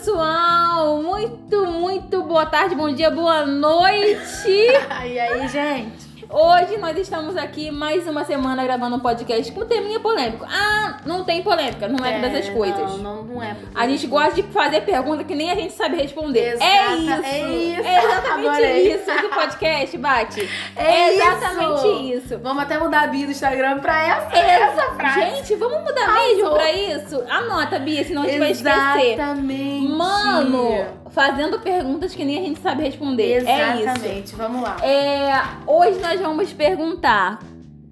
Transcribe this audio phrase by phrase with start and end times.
[0.00, 1.02] pessoal!
[1.02, 4.48] Muito, muito boa tarde, bom dia, boa noite!
[4.48, 6.09] e aí, gente?
[6.32, 10.46] Hoje nós estamos aqui mais uma semana gravando um podcast com teminha polêmico.
[10.48, 12.78] Ah, não tem polêmica, não é, é dessas coisas.
[12.78, 13.56] Não, não, não é.
[13.74, 16.52] A gente gosta de fazer pergunta que nem a gente sabe responder.
[16.54, 17.26] Exata, é isso.
[17.26, 17.82] É isso.
[17.82, 18.94] É exatamente Adorei.
[18.94, 19.10] isso.
[19.10, 20.50] Esse podcast, Bate.
[20.76, 22.24] É exatamente isso.
[22.26, 22.38] isso.
[22.38, 25.20] Vamos até mudar a bio do Instagram pra essa, essa frase.
[25.20, 26.36] Gente, vamos mudar Arrasou.
[26.36, 27.24] mesmo pra isso?
[27.28, 29.14] Anota, Bia, senão a gente vai esquecer.
[29.14, 29.88] Exatamente.
[29.88, 33.44] Mano, fazendo perguntas que nem a gente sabe responder.
[33.44, 33.82] É isso.
[33.82, 34.36] Exatamente.
[34.36, 34.76] Vamos lá.
[34.80, 37.40] É, hoje nós vamos perguntar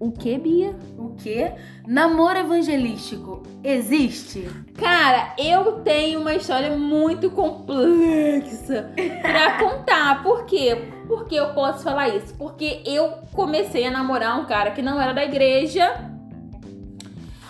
[0.00, 0.74] o que, Bia?
[0.96, 1.52] O quê?
[1.86, 4.48] Namoro evangelístico existe?
[4.74, 8.90] Cara, eu tenho uma história muito complexa
[9.22, 10.22] pra contar.
[10.22, 10.76] Por quê?
[11.08, 12.34] Por que eu posso falar isso?
[12.34, 16.04] Porque eu comecei a namorar um cara que não era da igreja,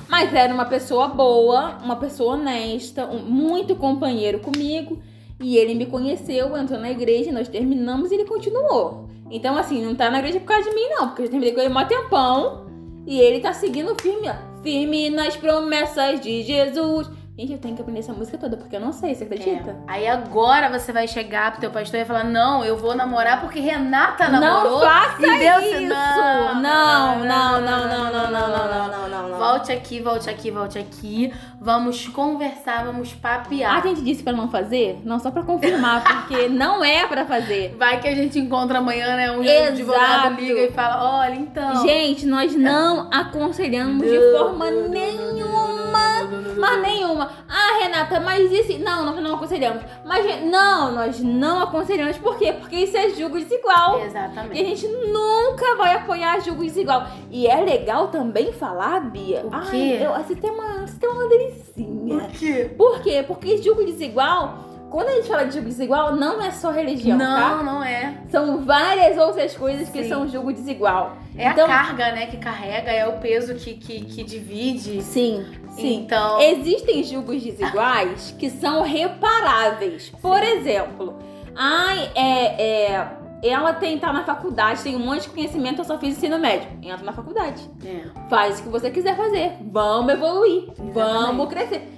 [0.09, 5.03] mas era uma pessoa boa, uma pessoa honesta, um- muito companheiro comigo.
[5.41, 9.08] E ele me conheceu, entrou na igreja, nós terminamos e ele continuou.
[9.31, 11.61] Então, assim, não tá na igreja por causa de mim, não, porque eu terminei com
[11.61, 12.67] ele mó tempão.
[13.07, 17.11] E ele tá seguindo firme, ó, firme nas promessas de Jesus.
[17.39, 19.71] Gente, eu tenho que aprender essa música toda, porque eu não sei, você acredita?
[19.71, 19.75] É.
[19.87, 23.61] Aí agora você vai chegar pro teu pastor e falar: Não, eu vou namorar porque
[23.61, 24.81] Renata Não namorou.
[24.81, 25.89] faça e Deus isso!
[25.89, 29.39] Não, Não, não, não, não, não, não, não, não, não, não, não.
[29.39, 31.33] Volte aqui, volte aqui, volte aqui.
[31.61, 33.77] Vamos conversar, vamos papear.
[33.77, 35.01] A gente disse pra não fazer?
[35.05, 37.77] Não, só pra confirmar, porque não é pra fazer.
[37.79, 39.31] Vai que a gente encontra amanhã, né?
[39.31, 39.69] Um Exato.
[39.69, 41.87] advogado liga e fala: Olha, então.
[41.87, 46.21] Gente, nós não aconselhamos de Não, forma não, não, nenhuma.
[46.23, 46.83] não, não, não, não, Mas não.
[46.83, 47.31] nenhuma.
[47.49, 48.79] Ah, Renata, mas isso.
[48.79, 49.83] Não, nós não aconselhamos.
[50.05, 52.17] Mas, não, nós não aconselhamos.
[52.19, 52.53] Por quê?
[52.53, 53.99] Porque isso é julgo desigual.
[53.99, 54.57] E a Exatamente.
[54.77, 57.07] gente nunca vai apoiar julgo desigual.
[57.31, 59.45] E é legal também falar, Bia.
[59.45, 59.99] O Ai, quê?
[60.03, 62.19] eu, você, tem uma, você tem uma delicinha.
[62.21, 62.71] Por quê?
[62.77, 63.25] Por quê?
[63.27, 64.59] Porque julgo desigual,
[64.91, 67.63] quando a gente fala de julgo desigual, não é só religião, Não, tá?
[67.63, 68.15] não é.
[68.31, 70.09] São várias outras coisas que Sim.
[70.09, 71.17] são julgo desigual.
[71.37, 75.03] É Então- a carga, né, que carrega, é o peso que, que, que divide.
[75.03, 75.45] Sim,
[75.81, 75.95] sim.
[75.97, 76.41] Então.
[76.41, 80.11] Existem julgos desiguais que são reparáveis.
[80.21, 81.19] Por exemplo,
[81.57, 82.63] ai, é,
[82.95, 83.11] é,
[83.43, 86.69] ela tem, tá na faculdade, tem um monte de conhecimento, eu só fiz ensino médio.
[86.83, 87.63] Entra na faculdade.
[87.85, 88.03] É.
[88.29, 89.53] Faz o que você quiser fazer.
[89.71, 90.69] Vamos evoluir.
[90.93, 91.89] Vamos crescer.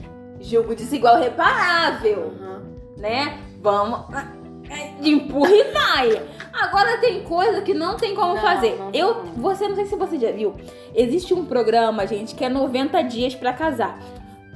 [0.40, 2.62] Julgo desigual reparável, Uhum.
[2.96, 3.38] né?
[3.62, 4.06] Vamos.
[5.00, 6.22] De empurra e vai.
[6.52, 8.76] Agora tem coisa que não tem como Não, fazer.
[8.78, 9.32] não Eu, como.
[9.36, 10.54] você não sei se você já viu.
[10.94, 13.98] Existe um programa, gente, que é 90 dias pra casar.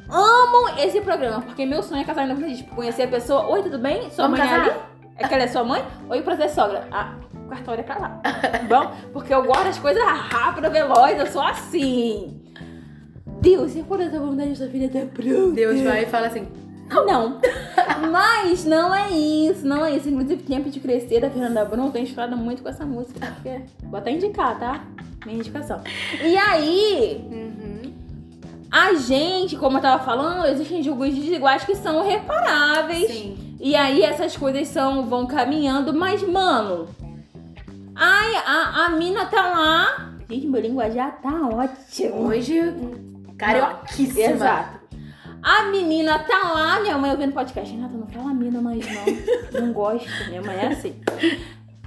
[0.08, 2.58] Amo esse programa, porque meu sonho é casar em 90 dias.
[2.58, 3.46] Tipo, conhecer a pessoa.
[3.48, 4.10] Oi, tudo bem?
[4.10, 4.70] Sua Vamos mãe é casar?
[4.70, 4.80] ali?
[5.16, 5.82] É que ela é sua mãe?
[6.10, 6.86] Oi, pra ser sogra.
[6.92, 7.14] Ah,
[7.46, 8.20] o cartório é pra lá.
[8.68, 12.40] Bom, porque eu gosto das coisas rápidas, veloz, eu sou assim.
[13.40, 15.52] Deus, se for essa vontade, sua filha tá pronta.
[15.52, 16.48] Deus vai e fala assim:
[16.90, 17.40] Não.
[18.10, 20.08] Mas não é isso, não é isso.
[20.08, 23.20] Inclusive, Tempo de Crescer da Fernanda Brum tem estourado muito com essa música.
[23.34, 23.60] Porque...
[23.84, 24.84] Vou até indicar, tá?
[25.24, 25.80] Minha indicação.
[26.22, 27.92] E aí, Uhum.
[28.70, 33.10] a gente, como eu tava falando, existem julgos desiguais que são reparáveis.
[33.10, 33.56] Sim.
[33.60, 36.88] E aí essas coisas são, vão caminhando, mas, mano.
[37.96, 40.10] Ai, a, a mina tá lá.
[40.28, 42.26] Gente, meu linguajar tá ótimo.
[42.28, 42.60] Hoje,
[43.38, 44.20] carioquíssima.
[44.30, 44.83] Exato.
[45.44, 47.70] A menina tá lá, minha mãe ouvindo podcast.
[47.70, 49.60] Renata, não fala mina mais não.
[49.60, 50.08] Não gosto.
[50.30, 50.96] Minha mãe é assim.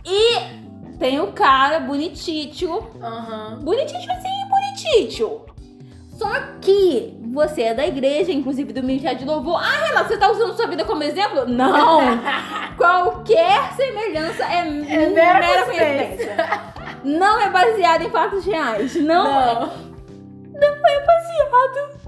[0.05, 1.79] E tem o cara.
[1.79, 3.59] Aham.
[3.63, 5.41] Bonitito assim, bonitito.
[6.15, 6.29] Só
[6.61, 9.59] que você é da igreja, inclusive do Ministério de Louvor.
[9.59, 11.47] Ah, Renata, você tá usando sua vida como exemplo?
[11.47, 11.99] Não!
[12.77, 16.35] Qualquer semelhança é, É mera mera coincidência.
[17.03, 18.95] Não é baseado em fatos reais.
[18.95, 19.61] Não, é Não.
[19.61, 19.77] baseado.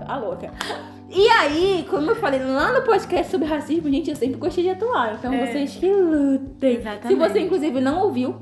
[0.08, 0.52] A louca.
[1.12, 4.70] E aí, como eu falei lá no podcast sobre racismo, gente, eu sempre gostei de
[4.70, 5.16] atuar.
[5.16, 5.46] Então É.
[5.48, 6.76] vocês que lutem.
[6.78, 7.08] Exatamente.
[7.08, 8.36] Se você, inclusive, não ouviu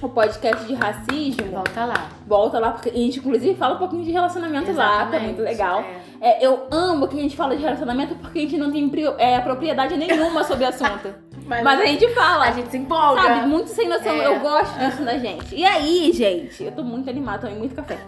[0.00, 2.08] o podcast de racismo, Volta lá.
[2.24, 5.24] volta lá, porque a gente, inclusive, fala um pouquinho de relacionamento lá, tá Exatamente.
[5.24, 5.80] muito legal.
[5.80, 6.08] É.
[6.20, 9.40] É, eu amo que a gente fala de relacionamento porque a gente não tem é,
[9.40, 11.12] propriedade nenhuma sobre o assunto.
[11.46, 12.44] Mas, Mas a gente fala.
[12.44, 13.22] a gente se empolga.
[13.22, 14.12] Sabe, muito sem noção.
[14.14, 14.26] É.
[14.26, 15.54] Eu gosto disso da gente.
[15.54, 17.98] E aí, gente, eu tô muito animada, tomei muito café.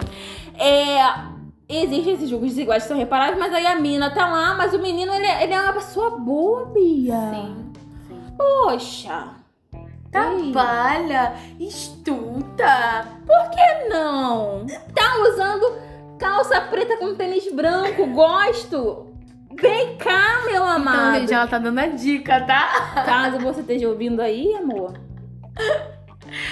[0.59, 1.40] É.
[1.71, 4.79] Existem esses julgos desiguais que são reparáveis, mas aí a mina tá lá, mas o
[4.81, 7.15] menino, ele, é- ele é uma pessoa boa, Bia.
[7.33, 7.73] Sim.
[8.09, 8.21] Sim.
[8.37, 9.29] Poxa.
[9.73, 9.81] Ei,
[10.11, 13.07] Trabalha, estuda.
[13.27, 14.67] Por que não?
[14.95, 15.79] Tá usando
[16.19, 19.07] calça preta com tênis branco, gosto.
[19.53, 21.19] Vem cá, meu Então, amado.
[21.21, 23.03] gente, ela tá dando a dica, tá?
[23.07, 24.95] Caso você esteja ouvindo aí, amor.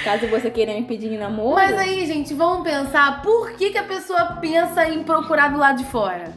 [0.08, 1.54] Caso você queira me pedir em namoro.
[1.56, 5.76] Mas aí, gente, vamos pensar por que, que a pessoa pensa em procurar do lado
[5.76, 6.32] de fora?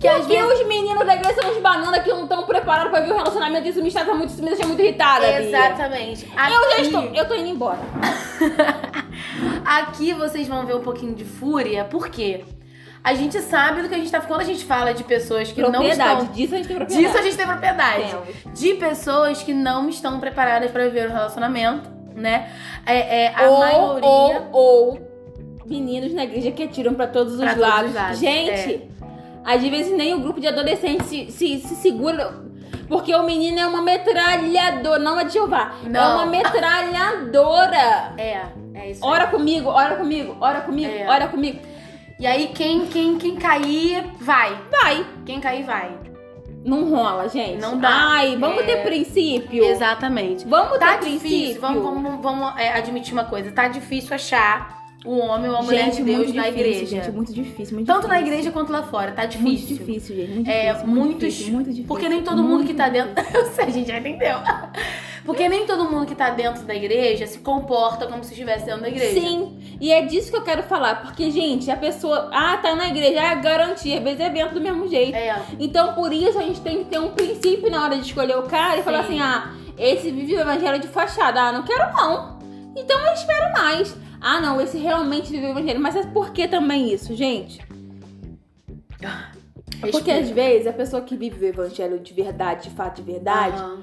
[0.00, 0.60] Que às Porque vezes.
[0.62, 3.68] os meninos da igreja são uns bananas que não estão preparados pra ver o relacionamento.
[3.68, 5.40] Isso me está muito, isso me deixa muito irritada.
[5.40, 6.24] Exatamente.
[6.26, 7.02] Eu já Aqui- estou.
[7.14, 7.78] Eu tô indo embora.
[9.64, 12.44] Aqui vocês vão ver um pouquinho de fúria, por quê?
[13.04, 15.60] A gente sabe do que a gente tá Quando a gente fala de pessoas que
[15.62, 16.24] não estão.
[16.32, 17.06] Disso a gente tem propriedade.
[17.06, 18.16] Disso a gente tem propriedade.
[18.42, 18.58] Temos.
[18.60, 22.50] De pessoas que não estão preparadas pra viver um relacionamento, né?
[22.86, 24.08] É, é, a ou, maioria.
[24.08, 25.14] ou, ou
[25.66, 27.88] meninos na igreja que atiram pra todos os, Pra todos lados.
[27.90, 28.88] os lados, Gente,
[29.44, 32.42] às vezes nem o grupo de adolescentes se, se, se segura.
[32.86, 35.74] Porque o menino é uma metralhadora, não é de Jeová.
[35.84, 36.16] É Não.
[36.16, 38.12] uma metralhadora.
[38.18, 38.42] É,
[38.74, 39.02] é isso.
[39.04, 39.10] aí.
[39.10, 41.06] Ora comigo, ora comigo, ora comigo, É.
[41.08, 41.60] ora comigo.
[42.20, 44.56] E aí, quem, quem, quem cair, vai.
[44.70, 45.04] Vai.
[45.26, 45.90] Quem cair, vai.
[46.64, 47.60] Não rola, gente.
[47.60, 47.88] Não dá.
[47.90, 48.66] Ai, vamos É.
[48.66, 49.64] ter princípio.
[49.64, 50.46] Exatamente.
[50.46, 51.20] Vamos Tá ter difícil.
[51.20, 51.60] princípio.
[51.60, 53.52] Vamos, vamos, vamos é, admitir uma coisa.
[53.52, 56.86] Tá difícil achar um homem ou uma mulher gente, de Deus muito na difícil, igreja.
[57.04, 58.32] Gente, muito difícil, muito Tanto na difícil.
[58.32, 59.12] igreja quanto lá fora.
[59.12, 59.46] Tá difícil.
[59.76, 60.30] Muito difícil, gente.
[60.34, 61.86] Muito É, difícil, muito muitos- difícil, muito difícil.
[61.88, 63.12] Porque nem todo mundo Muito que tá dentro.
[63.36, 64.38] Eu sei, a gente já entendeu.
[65.24, 68.82] Porque nem todo mundo que tá dentro da igreja se comporta como se estivesse dentro
[68.82, 69.18] da igreja.
[69.20, 71.02] Sim, e é disso que eu quero falar.
[71.02, 72.28] Porque, gente, a pessoa.
[72.32, 73.96] Ah, tá na igreja, ah, garantia.
[73.98, 75.16] Às vezes é evento do mesmo jeito.
[75.16, 75.34] É.
[75.58, 78.42] Então, por isso, a gente tem que ter um princípio na hora de escolher o
[78.42, 79.18] cara e falar Sim.
[79.18, 81.40] assim: ah, esse vive o evangelho de fachada.
[81.40, 82.38] Ah, não quero não.
[82.76, 83.96] Então eu espero mais.
[84.26, 85.78] Ah, não, esse realmente vive o evangelho.
[85.78, 87.60] Mas é por que também isso, gente?
[89.92, 93.58] Porque às vezes a pessoa que vive o evangelho de verdade, de fato, de verdade,
[93.58, 93.82] Aham.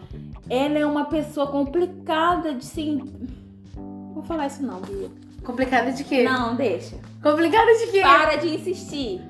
[0.49, 3.03] ela é uma pessoa complicada de se.
[3.75, 5.11] Vou falar isso não, Bia.
[5.43, 6.23] Complicada de quê?
[6.23, 6.95] Não, deixa.
[7.21, 8.01] Complicada de quê?
[8.01, 9.21] Para de insistir.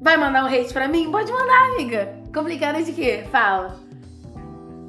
[0.00, 1.10] Vai mandar um hate pra mim?
[1.10, 2.22] Pode mandar, amiga.
[2.32, 3.24] Complicada de quê?
[3.32, 3.80] Fala.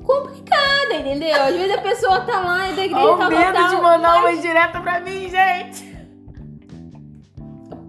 [0.07, 1.44] Complicada, entendeu?
[1.44, 4.00] Às vezes a pessoa tá lá e da igreja Olha o tá medo de mandar
[4.01, 5.98] mas uma indireta pra mim, gente.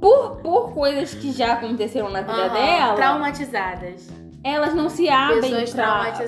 [0.00, 2.52] por, por coisas que já aconteceram na vida Aham.
[2.52, 4.08] dela, Traumatizadas.
[4.54, 5.52] Elas não se abrem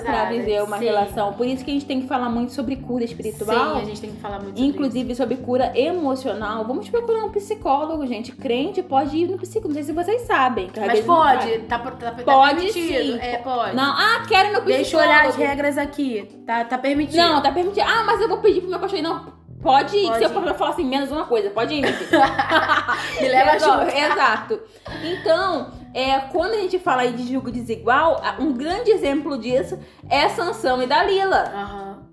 [0.03, 0.85] pra viver uma sim.
[0.85, 1.33] relação.
[1.33, 3.75] Por isso que a gente tem que falar muito sobre cura espiritual.
[3.75, 6.65] Sim, a gente tem que falar muito sobre Inclusive sobre cura emocional.
[6.65, 8.31] Vamos procurar um psicólogo, gente.
[8.31, 9.69] Crente pode ir no psicólogo.
[9.69, 10.69] Não sei se vocês sabem.
[10.75, 13.13] Mas vezes não pode, tá, tá, tá Pode permitido.
[13.13, 13.19] sim.
[13.19, 13.75] É, pode.
[13.75, 14.65] Não, ah, quero ir no psicólogo.
[14.65, 16.43] Deixa eu olhar as regras aqui.
[16.45, 17.17] Tá, tá permitido.
[17.17, 17.85] Não, tá permitido.
[17.85, 19.01] Ah, mas eu vou pedir pro meu cachorro.
[19.01, 20.07] Não, pode ir.
[20.07, 21.81] Pode Se eu for falar assim, menos uma coisa, pode ir.
[23.21, 23.95] Me leva junto.
[23.95, 24.59] Exato.
[25.03, 29.77] Então, é, quando a gente fala aí de julgo desigual, a- um grande exemplo disso
[30.09, 31.43] é Sansão e Dalila.
[31.53, 32.03] Aham.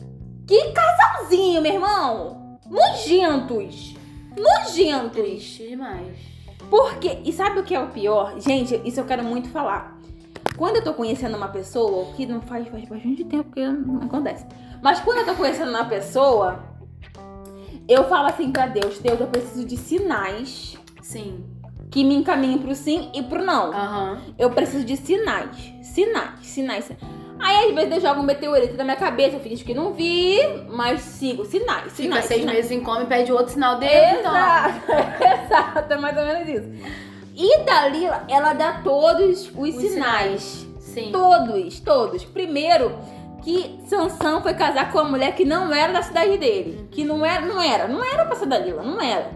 [0.47, 2.59] Que casalzinho, meu irmão!
[2.69, 3.95] Nojentos!
[4.37, 5.13] Nojentos!
[5.23, 6.17] Triste demais.
[6.71, 8.39] Porque, e sabe o que é o pior?
[8.41, 9.97] Gente, isso eu quero muito falar.
[10.57, 14.45] Quando eu tô conhecendo uma pessoa, que não faz, faz bastante tempo que não acontece.
[14.83, 16.63] Mas quando eu tô conhecendo uma pessoa,
[17.89, 21.43] eu falo assim pra Deus, Deus, eu preciso de sinais Sim.
[21.91, 23.73] Que me encaminhem pro sim e pro não.
[23.73, 24.21] Aham.
[24.39, 25.57] Eu preciso de sinais.
[25.83, 26.85] Sinais, sinais.
[26.85, 27.19] sinais.
[27.41, 30.39] Aí às vezes eu jogo um meteorito na minha cabeça, eu fingo que não vi,
[30.69, 31.45] mas sigo.
[31.45, 32.25] Sinais, Fica sinais.
[32.25, 32.57] seis sinais.
[32.59, 34.35] meses em coma e pede outro sinal dele, então.
[34.35, 34.81] Exato,
[35.47, 36.99] exato, é mais ou menos isso.
[37.37, 40.67] E Dalila, ela dá todos os, Os sinais.
[40.81, 41.13] Sim.
[41.13, 42.25] Todos, todos.
[42.25, 42.99] Primeiro,
[43.43, 46.89] que Sansão foi casar com uma mulher que não era da cidade dele.
[46.91, 49.31] Que não era, não era, não era pra ser Dalila, não era.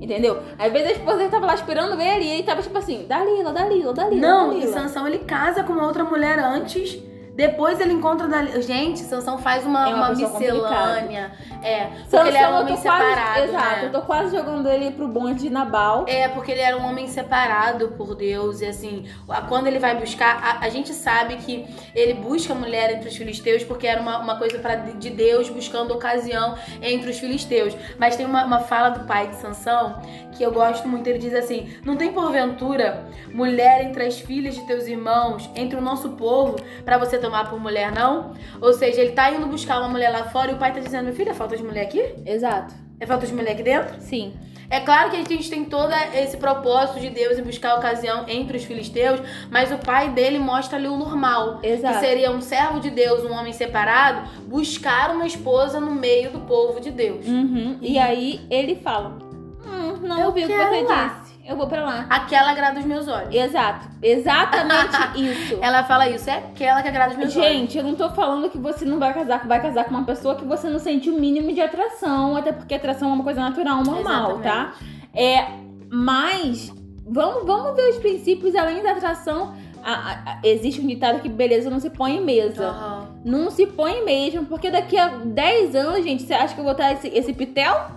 [0.00, 0.40] Entendeu?
[0.58, 3.52] Às vezes a esposa dele tava lá esperando ele e ele tava tipo assim, Dalila,
[3.52, 4.20] Dalila, Dalila.
[4.20, 4.72] Não, e Dalila.
[4.72, 7.02] Sansão ele casa com uma outra mulher antes.
[7.38, 8.60] Depois ele encontra Dalila.
[8.60, 11.30] Gente, Sansão faz uma, É uma uma miscelânea.
[11.62, 13.44] É, porque Sansão, ele era um homem tô quase- separado.
[13.44, 13.84] Exato, né?
[13.84, 16.04] eu tô quase jogando ele pro bonde de Nabal.
[16.08, 18.60] É, porque ele era um homem separado por Deus.
[18.60, 19.04] E assim,
[19.48, 21.64] quando ele vai buscar, a, a gente sabe que
[21.94, 25.94] ele busca mulher entre os filisteus porque era uma, uma coisa pra, de Deus buscando
[25.94, 27.72] ocasião entre os filisteus.
[28.00, 30.02] Mas tem uma, uma fala do pai de Sansão
[30.32, 31.06] que eu gosto muito.
[31.06, 35.80] Ele diz assim: Não tem porventura mulher entre as filhas de teus irmãos, entre o
[35.80, 38.32] nosso povo, pra você tomar por mulher, não?
[38.60, 41.04] Ou seja, ele tá indo buscar uma mulher lá fora e o pai tá dizendo:
[41.04, 42.02] Meu filho, é falta de mulher aqui?
[42.24, 42.74] Exato.
[42.98, 44.00] É falta de mulher aqui dentro?
[44.00, 44.32] Sim.
[44.70, 48.26] É claro que a gente tem todo esse propósito de Deus em buscar a ocasião
[48.28, 49.18] entre os filisteus,
[49.50, 51.60] mas o pai dele mostra ali o normal.
[51.62, 51.94] Exato.
[51.94, 56.40] Que seria um servo de Deus, um homem separado, buscar uma esposa no meio do
[56.40, 57.26] povo de Deus.
[57.26, 57.78] Uhum.
[57.80, 59.18] E aí ele fala:
[59.64, 61.27] Hum, não ouvi o que você lá." disse.
[61.48, 62.06] Eu vou pra lá.
[62.10, 63.34] Aquela agrada os meus olhos.
[63.34, 63.88] Exato.
[64.02, 65.58] Exatamente isso.
[65.62, 67.48] Ela fala isso, é aquela que agrada os meus olhos.
[67.48, 70.34] Gente, eu não tô falando que você não vai casar, vai casar com uma pessoa
[70.34, 73.82] que você não sente o mínimo de atração, até porque atração é uma coisa natural,
[73.82, 74.74] normal, tá?
[75.14, 75.46] É,
[75.90, 76.72] mas
[77.06, 79.54] vamos, vamos ver os princípios além da atração.
[79.82, 82.66] A- a- a- existe um ditado que beleza não se põe em mesa.
[82.66, 83.08] Aham.
[83.24, 86.72] Não se põe mesmo, porque daqui a 10 anos, gente, você acha que eu vou
[86.72, 87.90] estar esse, esse pitel?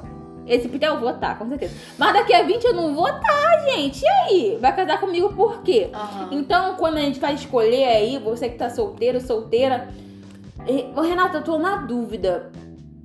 [0.47, 1.73] Esse Peter eu vou estar, com certeza.
[1.97, 4.01] Mas daqui a 20 eu não vou estar, gente.
[4.03, 4.57] E aí?
[4.59, 5.89] Vai casar comigo por quê?
[5.93, 6.29] Aham.
[6.31, 9.89] Então, quando a gente vai escolher aí, você que tá solteiro, solteira.
[10.95, 12.51] Ô, Renata, eu tô na dúvida.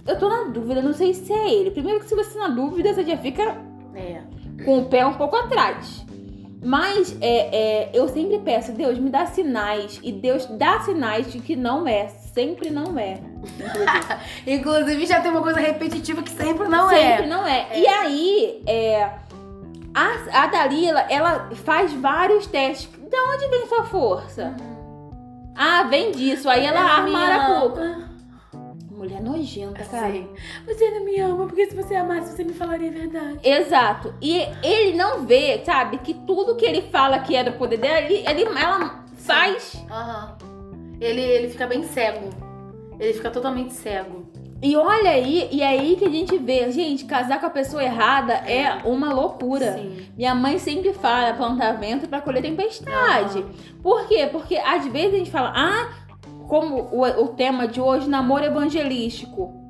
[0.07, 1.71] Eu tô na dúvida, não sei se é ele.
[1.73, 3.43] Primeiro que se você tá na dúvida, você já fica
[3.95, 4.23] É.
[4.64, 6.06] com o pé um pouco atrás.
[6.63, 10.01] Mas é, é, eu sempre peço, Deus, me dá sinais.
[10.03, 12.09] E Deus dá sinais de que não é.
[12.09, 13.15] Sempre não é.
[13.15, 14.17] Inclusive.
[14.47, 17.27] Inclusive, já tem uma coisa repetitiva que sempre não sempre é.
[17.27, 17.69] não é.
[17.79, 19.11] E aí, é,
[19.95, 22.91] a, a Dalila, ela faz vários testes.
[22.91, 24.55] De onde vem sua força?
[25.55, 26.49] Ah, vem disso.
[26.51, 28.15] Aí ela arma a arapuca.
[29.07, 30.13] Mulher nojenta, cara.
[30.13, 30.29] Sim.
[30.67, 33.39] Você não me ama, porque se você amasse, você me falaria a verdade.
[33.45, 34.13] Exato.
[34.21, 38.01] E ele não vê, sabe, que tudo que ele fala que é do poder dela,
[38.01, 39.81] ele, ele- ela faz.
[39.89, 40.37] Aham.
[41.01, 42.31] Ele, ele fica bem cego.
[42.99, 44.27] Ele fica totalmente cego.
[44.63, 47.85] E olha aí, e é aí que a gente vê, gente, casar com a pessoa
[47.85, 49.75] errada é uma loucura.
[49.75, 50.07] Sim.
[50.17, 53.45] Minha mãe sempre fala plantar vento pra colher tempestade.
[53.83, 54.27] Por quê?
[54.33, 56.06] Porque às vezes a gente fala, ah,
[56.49, 59.67] como o, o tema de hoje, namoro evangelístico.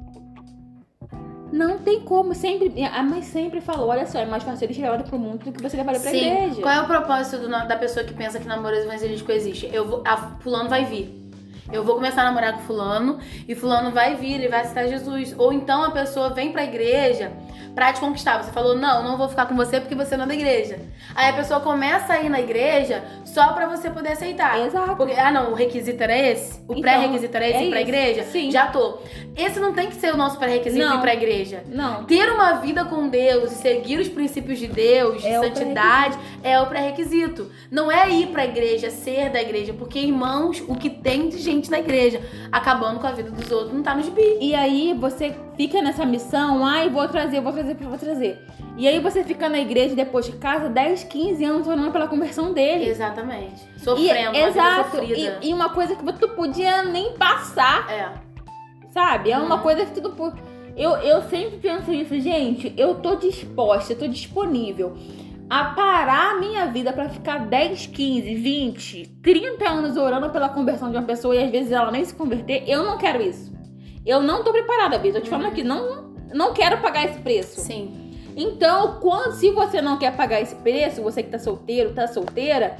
[1.52, 2.72] Não tem como, sempre.
[2.84, 5.62] A mãe sempre falou: olha só, é mais fácil ele chegar pro mundo do que
[5.62, 6.18] você levar ele pra Sim.
[6.18, 6.60] igreja.
[6.60, 9.70] Qual é o propósito do da pessoa que pensa que namoro evangelístico existe?
[9.72, 11.24] Eu vou, a fulano vai vir.
[11.72, 13.18] Eu vou começar a namorar com fulano
[13.48, 15.34] e fulano vai vir e vai aceitar Jesus.
[15.38, 17.32] Ou então a pessoa vem pra igreja
[17.74, 18.42] pra te conquistar.
[18.42, 20.78] Você falou, não, não vou ficar com você porque você não é da igreja.
[21.14, 24.58] Aí a pessoa começa a ir na igreja só pra você poder aceitar.
[24.66, 24.96] Exato.
[24.96, 26.58] Porque, ah não, o requisito era esse?
[26.66, 27.88] O Então, pré-requisito era esse é ir pra isso.
[27.90, 28.24] igreja?
[28.24, 28.50] Sim.
[28.50, 28.98] Já tô.
[29.36, 31.62] Esse não tem que ser o nosso pré-requisito ir pra igreja.
[31.68, 32.04] Não.
[32.04, 36.18] Ter uma vida com Deus e seguir os princípios de Deus, de É o santidade,
[36.42, 37.50] é o pré-requisito.
[37.70, 41.70] Não é ir pra igreja, ser da igreja, porque, irmãos, o que tem de gente
[41.70, 42.20] na igreja
[42.50, 44.38] acabando com a vida dos outros não tá no gibi.
[44.40, 48.38] E aí você fica nessa missão, ai, vou trazer, vou trazer, vou trazer.
[48.76, 52.52] E aí você fica na igreja depois de casa 10, 15 anos orando pela conversão
[52.52, 52.86] dele.
[52.88, 53.62] Exatamente.
[53.76, 54.98] E, Sofrendo, vida exato.
[55.02, 58.12] E, e uma coisa que tu podia nem passar, É.
[58.90, 59.30] sabe?
[59.30, 59.62] É uma Uhum.
[59.62, 60.12] coisa que tu
[60.76, 62.74] Eu, eu sempre penso isso, gente.
[62.76, 64.94] Eu tô disposta, eu tô disponível
[65.48, 70.90] a parar a minha vida pra ficar 10, 15, 20, 30 anos orando pela conversão
[70.90, 72.64] de uma pessoa e às vezes ela nem se converter.
[72.66, 73.55] Eu não quero isso.
[74.06, 75.12] Eu não tô preparada, Bia.
[75.12, 77.60] Tô te falando aqui, não, não quero pagar esse preço.
[77.60, 78.06] Sim.
[78.36, 82.76] Então, quando, se você não quer pagar esse preço, você que tá solteiro, tá solteira,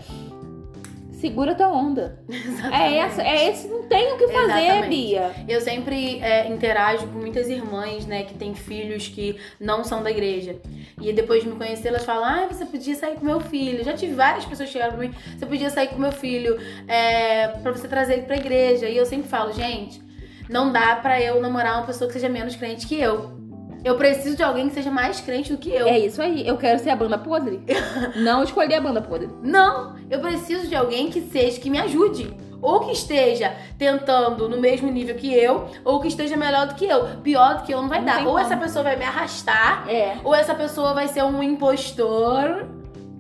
[1.13, 2.21] segura tua onda.
[2.71, 4.89] É essa, é esse, não tem o que fazer, Exatamente.
[4.89, 5.35] Bia.
[5.49, 10.11] Eu sempre é, interajo com muitas irmãs, né, que têm filhos que não são da
[10.11, 10.57] igreja.
[11.01, 13.83] E depois de me conhecer, elas falam: ah, você podia sair com meu filho.
[13.83, 17.49] Já tive várias pessoas que chegaram pra mim: você podia sair com meu filho é,
[17.49, 18.89] pra você trazer ele pra igreja.
[18.89, 20.06] E eu sempre falo: gente,
[20.49, 23.37] não dá pra eu namorar uma pessoa que seja menos crente que eu.
[23.85, 25.87] Eu preciso de alguém que seja mais crente do que eu.
[25.87, 26.47] É isso aí.
[26.47, 27.61] Eu quero ser a banda podre.
[28.17, 29.29] não escolhi a banda podre.
[29.43, 32.35] Não, eu preciso de alguém que seja, que me ajude.
[32.61, 36.85] Ou que esteja tentando no mesmo nível que eu, ou que esteja melhor do que
[36.87, 37.05] eu.
[37.23, 38.19] Pior do que eu não vai Não dar.
[38.21, 38.39] Ou como.
[38.41, 40.17] essa pessoa vai me arrastar, É.
[40.25, 42.67] ou essa pessoa vai ser um impostor,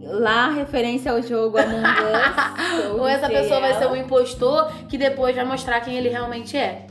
[0.09, 2.95] Lá, referência ao jogo Among Us.
[2.97, 6.87] ou essa pessoa vai ser um impostor que depois vai mostrar quem ele realmente é.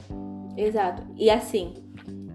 [0.57, 1.03] Exato.
[1.17, 1.74] E assim,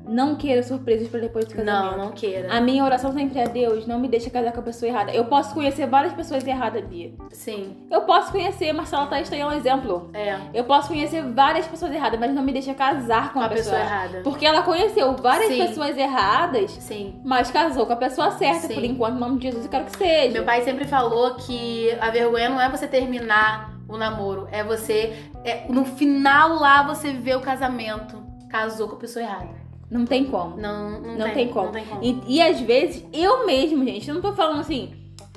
[0.07, 1.97] não queira surpresas pra depois do casamento.
[1.97, 2.53] Não, não queira.
[2.53, 5.13] A minha oração sempre é Deus, não me deixa casar com a pessoa errada.
[5.13, 7.13] Eu posso conhecer várias pessoas erradas, Bia.
[7.31, 10.11] Sim, Eu posso conhecer, Marcela Thaís é um exemplo.
[10.13, 10.37] é.
[10.53, 13.79] Eu posso conhecer várias pessoas erradas, mas não me deixa casar com a, a pessoa
[13.79, 14.21] errada.
[14.25, 15.67] Porque ela conheceu várias Sim.
[15.67, 17.21] pessoas erradas, Sim.
[17.25, 18.67] mas casou com a pessoa certa.
[18.67, 18.75] Sim.
[18.75, 20.33] Por enquanto, em nome de Jesus, eu quero que seja.
[20.33, 25.15] Meu pai sempre falou que a vergonha não é você terminar o namoro, é você.
[25.45, 28.21] é- no final lá você vê o casamento.
[28.49, 29.49] Casou com a pessoa errada.
[29.91, 30.57] Não tem como.
[30.57, 31.67] Não, não, Não tem como.
[31.67, 32.03] Não tem como.
[32.03, 34.95] E, e às vezes, eu mesmo, gente, eu não tô falando assim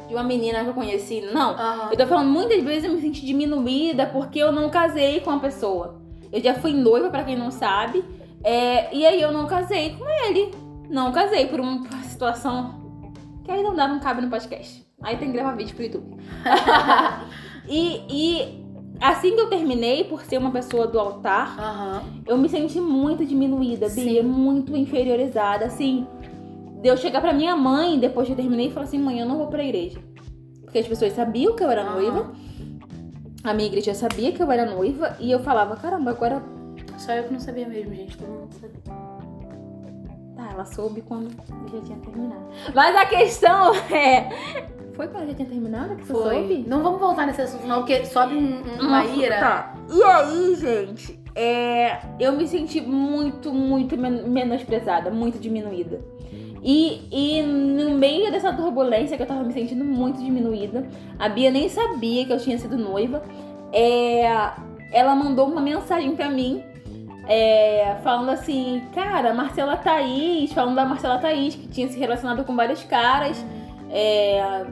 [0.07, 1.51] de uma menina que eu conheci, não.
[1.51, 1.89] Aham.
[1.91, 5.39] Eu tô falando muitas vezes eu me senti diminuída porque eu não casei com a
[5.39, 6.01] pessoa.
[6.31, 8.03] Eu já fui noiva, pra quem não sabe,
[8.43, 10.51] é, e aí eu não casei com ele.
[10.89, 12.81] Não casei por uma situação
[13.43, 14.83] que aí não dá, não cabe no podcast.
[15.01, 16.17] Aí tem que gravar vídeo pro YouTube.
[17.67, 18.63] e, e
[18.99, 22.03] assim que eu terminei, por ser uma pessoa do altar, Aham.
[22.25, 24.27] eu me senti muito diminuída, Bia, Sim.
[24.27, 26.05] muito inferiorizada, assim.
[26.81, 29.25] De eu chegar pra minha mãe depois que eu terminei e falar assim: mãe, eu
[29.25, 29.99] não vou pra igreja.
[30.61, 31.93] Porque as pessoas sabiam que eu era Aham.
[31.93, 32.31] noiva,
[33.43, 36.41] a minha igreja sabia que eu era noiva, e eu falava: caramba, agora.
[36.97, 38.17] Só eu que não sabia mesmo, gente.
[38.17, 39.12] Todo mundo sabia.
[40.43, 41.29] Tá, ela soube quando
[41.71, 42.41] eu já tinha terminado.
[42.73, 44.29] Mas a questão é.
[44.93, 46.65] Foi quando eu já tinha terminado que você soube?
[46.67, 49.39] Não vamos voltar nesse assunto, não, porque sobe um- um- uma ira.
[49.39, 49.75] Tá.
[49.91, 55.99] E aí, gente, é, eu me senti muito, muito men- menosprezada, muito diminuída.
[56.61, 60.85] E, e no meio dessa turbulência que eu tava me sentindo muito diminuída,
[61.19, 63.23] a Bia nem sabia que eu tinha sido noiva.
[63.73, 64.25] É,
[64.91, 66.63] ela mandou uma mensagem pra mim
[67.27, 72.55] é, falando assim, cara, Marcela Thaís, falando da Marcela Thaís, que tinha se relacionado com
[72.55, 73.43] vários caras.
[73.89, 74.65] É,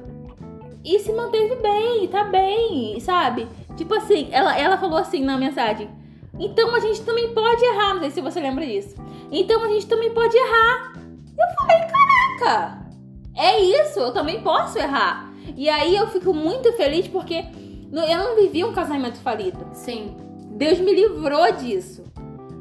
[0.84, 3.48] e se manteve bem, tá bem, sabe?
[3.78, 5.90] Tipo assim, ela, ela falou assim na mensagem.
[6.40, 8.96] Então a gente também pode errar, não sei se você lembra disso.
[9.32, 10.94] Então a gente também pode errar.
[11.38, 12.86] Eu falei, caraca,
[13.36, 15.32] é isso, eu também posso errar.
[15.56, 17.46] E aí eu fico muito feliz porque
[17.94, 19.66] eu não vivi um casamento falido.
[19.74, 20.16] Sim.
[20.52, 22.04] Deus me livrou disso.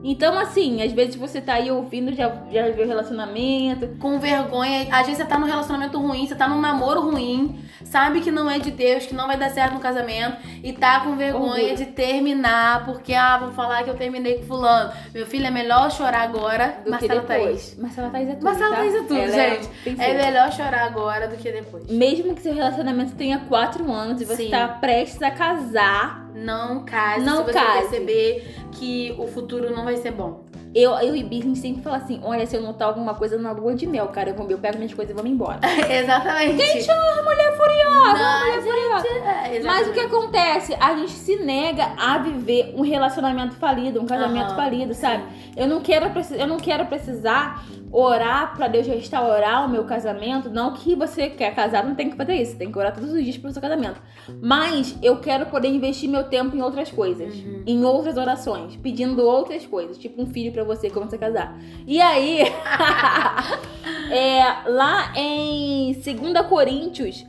[0.02, 3.88] Então, assim, às vezes você tá aí ouvindo, já, já viu relacionamento.
[3.98, 4.88] Com vergonha.
[4.90, 7.60] Às vezes você tá num relacionamento ruim, você tá num namoro ruim,
[7.90, 11.00] sabe que não é de Deus, que não vai dar certo no casamento, e tá
[11.00, 11.76] com vergonha Orgulho.
[11.76, 14.92] de terminar, porque, ah, vou falar que eu terminei com fulano.
[15.12, 16.78] Meu filho, é melhor chorar agora.
[16.84, 17.42] Do Marcela que Thaís.
[17.44, 17.78] depois.
[17.78, 18.44] Marcela Thaís é tudo.
[18.44, 18.76] Marcela tá?
[18.76, 19.68] Thaís é tudo, Ela gente.
[19.84, 20.24] tem É tudo.
[20.24, 21.86] melhor chorar agora do que depois.
[21.90, 24.50] Mesmo que seu relacionamento tenha quatro anos e você Sim.
[24.50, 27.80] tá prestes a casar, Não case Não se você case.
[27.88, 30.44] perceber que o futuro não vai ser bom.
[30.74, 33.36] Eu, eu e Bi, a gente sempre fala assim: olha, se eu notar alguma coisa
[33.36, 35.58] na lua de mel, cara, eu, vou, eu pego minhas coisas e vou embora.
[35.90, 36.56] Exatamente.
[36.56, 39.08] Gente, ah, mulher furiosa, Não, mulher furiosa.
[39.08, 40.74] É, Mas o que acontece?
[40.74, 45.24] A gente se nega a viver um relacionamento falido, um casamento falido, sabe?
[45.56, 50.48] Eu não quero, eu não quero precisar orar pra Deus restaurar o meu casamento.
[50.48, 52.56] Não que você quer casar, não tem que fazer isso.
[52.56, 54.00] Tem que orar todos os dias pro seu casamento.
[54.40, 57.34] Mas eu quero poder investir meu tempo em outras coisas.
[57.34, 57.62] Uhum.
[57.66, 58.76] Em outras orações.
[58.76, 59.98] Pedindo outras coisas.
[59.98, 61.56] Tipo um filho pra você quando você casar.
[61.86, 62.42] E aí...
[64.10, 67.24] é, lá em 2 Coríntios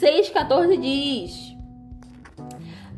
[0.00, 1.56] 6,14 diz...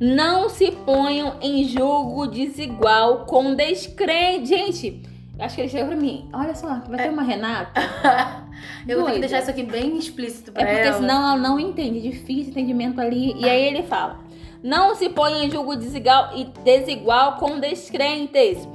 [0.00, 4.46] Não se ponham em jogo desigual com descrente.
[4.46, 5.02] Gente,
[5.40, 6.28] acho que ele chegou pra mim.
[6.32, 7.72] Olha só, vai ter uma Renata.
[8.86, 9.20] Eu vou ter que Doida.
[9.20, 10.98] deixar isso aqui bem explícito pra É porque ela.
[10.98, 12.00] senão ela não entende.
[12.00, 13.34] Difícil entendimento ali.
[13.38, 14.20] E aí ele fala:
[14.62, 18.68] Não se ponham em jogo desigual e desigual com descrentes.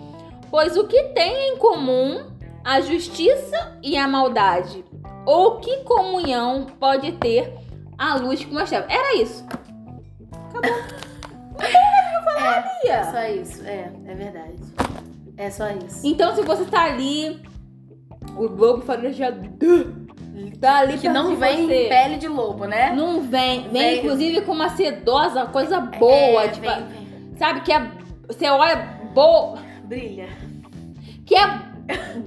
[0.54, 2.28] Pois o que tem em comum
[2.64, 4.86] a justiça e a maldade?
[5.26, 7.52] Ou que comunhão pode ter
[7.98, 8.88] a luz com as trevas?
[8.88, 9.44] Era isso.
[12.36, 13.04] É, é Bia.
[13.12, 13.64] só isso.
[13.66, 14.56] É, é verdade.
[15.38, 16.06] É só isso.
[16.06, 17.42] Então, se você tá ali,
[18.36, 19.94] o lobo farejador
[20.60, 21.86] tá ali Que não vem você.
[21.90, 22.92] pele de lobo, né?
[22.94, 23.62] Não vem.
[23.70, 23.98] Vem, Vem.
[24.00, 26.44] inclusive, com uma sedosa, coisa boa.
[26.44, 27.38] É, tipo, vem, vem.
[27.38, 27.62] sabe?
[27.62, 27.92] Que é.
[28.28, 28.76] Você olha
[29.14, 29.58] boa.
[29.86, 30.43] Brilha.
[31.26, 31.48] Que é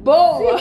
[0.03, 0.57] boa.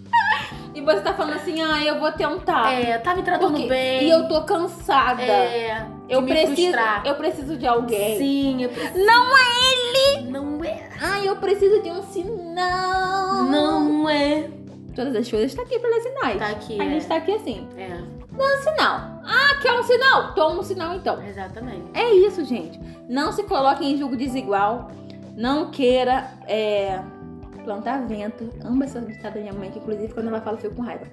[0.74, 2.72] e você tá falando assim, ah, eu vou tentar.
[2.72, 4.04] É, tá me tratando Porque- bem.
[4.04, 5.22] E eu tô cansada.
[5.22, 6.54] É, eu preciso.
[6.72, 7.02] frustrar.
[7.06, 8.18] Eu preciso de alguém.
[8.18, 9.04] Sim, eu preciso.
[9.04, 9.42] Não é
[10.18, 10.30] ele!
[10.30, 10.88] Não é.
[11.00, 13.44] Ai, eu preciso de um sinal.
[13.44, 14.48] Não é.
[14.94, 16.38] Todas as coisas tá aqui pra dar sinais.
[16.38, 16.88] Tá aqui, A é.
[16.90, 17.68] gente tá aqui assim.
[17.76, 17.86] É,
[18.34, 19.20] Um sinal.
[19.24, 20.34] Ah, quer um sinal?
[20.34, 21.22] Toma um sinal então.
[21.22, 21.84] exatamente.
[21.94, 22.78] É isso, gente.
[23.08, 24.90] Não se coloque em julgo desigual.
[25.36, 27.00] Não queira é,
[27.60, 28.48] plantar vento.
[28.64, 31.06] Amo essa ditada da minha mãe, que inclusive quando ela fala eu fico com raiva.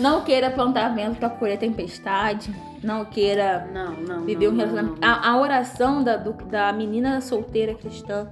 [0.00, 2.54] Não queira plantar vento pra colher tempestade.
[2.82, 4.24] Não queira Não, não.
[4.24, 4.98] viver não, um relacionamento.
[5.04, 8.28] A, a oração da, do- da menina solteira cristã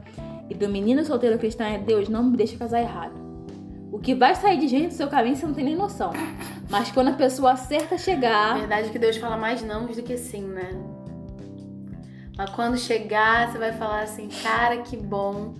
[0.48, 3.18] e do menino solteiro cristão é: Deus, não me deixa casar errado.
[3.92, 6.12] O que vai sair de gente do seu caminho você não tem nem noção.
[6.68, 10.02] Mas quando a pessoa certa A chegar, verdade é que Deus fala mais não do
[10.02, 10.70] que sim, né?
[12.38, 15.54] Mas quando chegar, você vai falar assim, cara, que bom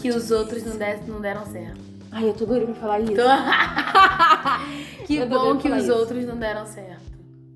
[0.00, 1.80] que os outros não, des- não deram certo.
[2.10, 3.12] ai, eu tô doida pra falar isso.
[3.12, 3.26] Então,
[5.06, 5.92] que Eu tô bom que os isso.
[5.92, 7.02] outros não deram certo.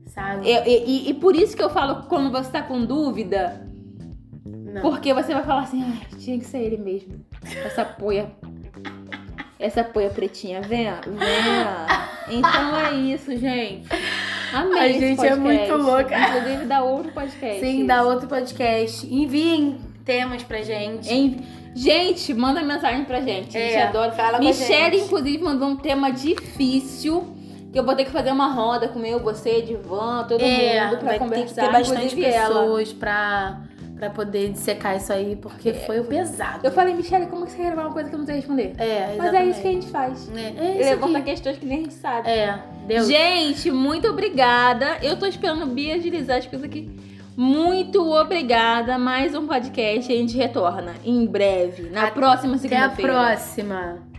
[0.09, 0.51] Sabe?
[0.51, 3.66] Eu- e, e- por isso que eu falo quando você tá com dúvida,
[4.44, 4.81] Não.
[4.83, 7.25] porque você vai falar assim, ai, tinha que ser ele mesmo.
[7.64, 8.31] Essa poia.
[9.59, 12.38] Essa poia pretinha, vem, vem.
[12.38, 13.88] Então é isso, gente.
[14.53, 16.14] Amei A gente é muito louca.
[16.18, 17.61] Inclusive dá outro podcast.
[17.61, 19.07] Sim, dá outro podcast.
[19.12, 21.12] Enviem temas pra gente.
[21.12, 21.42] Em-
[21.75, 23.55] Gente, manda mensagem pra gente.
[23.55, 24.11] A gente É, adora.
[24.12, 27.35] fala Michelle, inclusive, mandou um tema difícil.
[27.71, 30.97] Que eu vou ter que fazer uma roda com eu, você, Divan, todo É, mundo
[30.99, 31.66] pra vai ter conversar.
[31.66, 32.61] ter bastante inclusive ela.
[32.61, 33.61] pessoas pra,
[33.99, 36.61] pra poder dissecar isso aí, porque foi o pesado.
[36.66, 38.73] Eu falei, Michelle, como que você quer gravar uma coisa que eu não sei responder?
[38.79, 40.31] É, Mas é isso que a gente faz.
[40.35, 41.31] É, é isso Levanta aqui.
[41.31, 42.31] questões que nem a gente sabe.
[42.31, 43.05] É, deu.
[43.05, 44.97] Gente, muito obrigada.
[45.03, 46.88] Eu tô esperando Bia agilizar as coisas aqui.
[47.37, 48.96] Muito obrigada.
[48.99, 50.11] Mais um podcast.
[50.11, 53.12] A gente retorna em breve, na Até próxima Até a segunda-feira.
[53.12, 54.15] próxima.